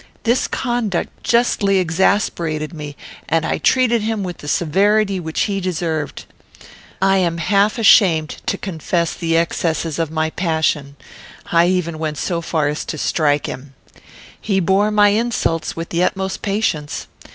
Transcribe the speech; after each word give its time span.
This 0.23 0.47
conduct 0.47 1.11
justly 1.23 1.77
exasperated 1.77 2.73
me, 2.73 2.97
and 3.29 3.45
I 3.45 3.59
treated 3.59 4.01
him 4.01 4.23
with 4.23 4.39
the 4.39 4.47
severity 4.47 5.19
which 5.19 5.41
he 5.41 5.59
deserved. 5.59 6.25
I 6.99 7.17
am 7.17 7.37
half 7.37 7.77
ashamed 7.77 8.37
to 8.47 8.57
confess 8.57 9.13
the 9.13 9.37
excesses 9.37 9.99
of 9.99 10.09
my 10.09 10.31
passion; 10.31 10.95
I 11.51 11.67
even 11.67 11.99
went 11.99 12.17
so 12.17 12.41
far 12.41 12.67
as 12.67 12.83
to 12.85 12.97
strike 12.97 13.45
him. 13.45 13.75
He 14.41 14.59
bore 14.59 14.89
my 14.89 15.09
insults 15.09 15.75
with 15.75 15.89
the 15.89 16.03
utmost 16.03 16.41
patience. 16.41 17.05